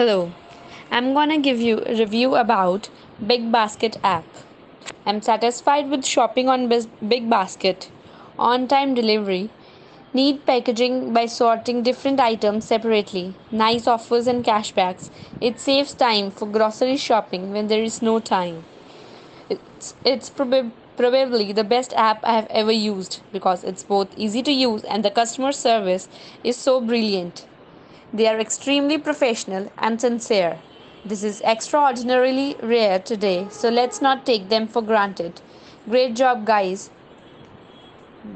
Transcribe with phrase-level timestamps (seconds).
[0.00, 0.32] Hello,
[0.90, 2.88] I'm gonna give you a review about
[3.26, 4.24] Big Basket app.
[5.04, 6.68] I'm satisfied with shopping on
[7.06, 7.90] Big Basket,
[8.38, 9.50] on time delivery,
[10.14, 15.10] neat packaging by sorting different items separately, nice offers and cashbacks.
[15.38, 18.64] It saves time for grocery shopping when there is no time.
[19.50, 24.42] It's, it's prob- probably the best app I have ever used because it's both easy
[24.44, 26.08] to use and the customer service
[26.42, 27.44] is so brilliant.
[28.12, 30.58] They are extremely professional and sincere.
[31.04, 35.40] This is extraordinarily rare today, so let's not take them for granted.
[35.88, 36.90] Great job, guys.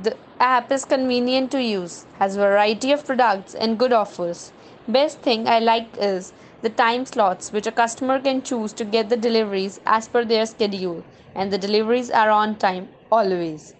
[0.02, 4.52] The app is convenient to use, has variety of products and good offers.
[4.86, 9.08] Best thing I like is the time slots which a customer can choose to get
[9.08, 13.74] the deliveries as per their schedule and the deliveries are on time always.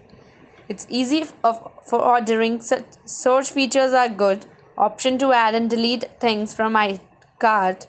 [0.67, 4.45] It's easy for ordering search features are good
[4.77, 6.99] option to add and delete things from my
[7.39, 7.87] cart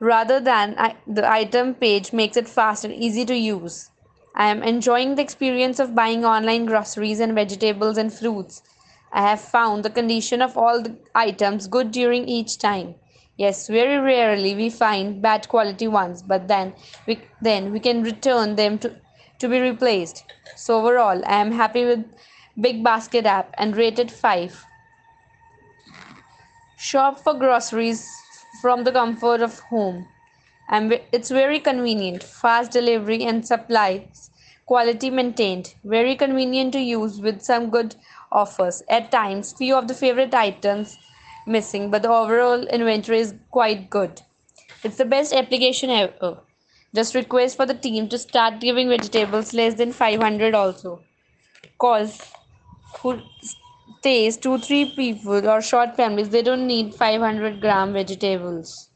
[0.00, 3.90] rather than the item page makes it fast and easy to use.
[4.34, 8.62] I am enjoying the experience of buying online groceries and vegetables and fruits.
[9.12, 12.94] I have found the condition of all the items good during each time.
[13.36, 16.74] Yes, very rarely we find bad quality ones, but then
[17.06, 18.94] we then we can return them to,
[19.38, 20.24] to be replaced.
[20.56, 22.04] So overall, I am happy with
[22.60, 24.66] Big Basket app and rated 5.
[26.82, 28.04] Shop for groceries
[28.60, 30.08] from the comfort of home.
[30.68, 34.30] And it's very convenient, fast delivery and supplies,
[34.66, 37.94] quality maintained, very convenient to use with some good
[38.32, 38.82] offers.
[38.88, 40.98] At times, few of the favorite items
[41.46, 44.20] missing, but the overall inventory is quite good.
[44.82, 46.38] It's the best application ever.
[46.92, 51.00] Just request for the team to start giving vegetables less than 500 also.
[51.78, 52.20] Cause
[52.98, 53.20] who
[54.02, 58.88] stays two three people or short families they don't need 500 gram vegetables.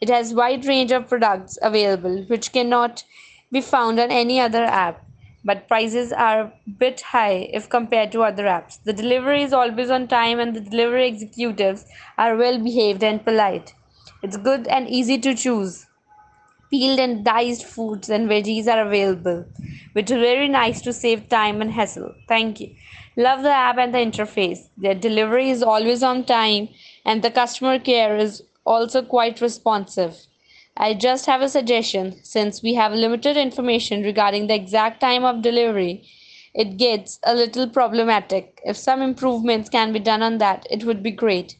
[0.00, 3.04] It has wide range of products available which cannot
[3.52, 5.04] be found on any other app.
[5.44, 8.78] But prices are a bit high if compared to other apps.
[8.84, 11.84] The delivery is always on time and the delivery executives
[12.16, 13.74] are well behaved and polite.
[14.22, 15.86] It's good and easy to choose.
[16.70, 19.44] Peeled and diced fruits and veggies are available
[19.92, 22.14] which is very nice to save time and hassle.
[22.26, 22.74] Thank you
[23.16, 24.68] Love the app and the interface.
[24.76, 26.68] Their delivery is always on time
[27.04, 30.26] and the customer care is also quite responsive.
[30.76, 35.42] I just have a suggestion since we have limited information regarding the exact time of
[35.42, 36.08] delivery.
[36.54, 38.60] It gets a little problematic.
[38.64, 41.56] If some improvements can be done on that, it would be great.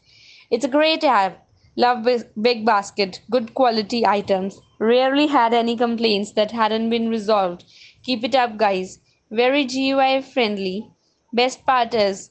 [0.51, 1.47] It's a great app.
[1.77, 2.09] Love
[2.41, 4.61] Big Basket, good quality items.
[4.81, 7.65] Rarely had any complaints that hadn't been resolved.
[8.03, 8.99] Keep it up, guys.
[9.31, 10.91] Very GUI friendly
[11.35, 12.31] Best part is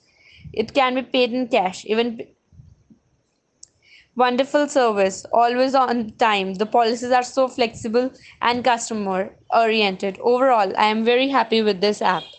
[0.54, 1.86] it can be paid in cash.
[1.86, 2.22] Even
[4.16, 6.56] wonderful service, always on time.
[6.56, 8.12] The policies are so flexible
[8.42, 10.18] and customer oriented.
[10.20, 12.24] Overall, I am very happy with this app.